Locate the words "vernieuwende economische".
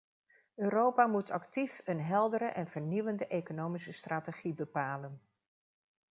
2.67-3.91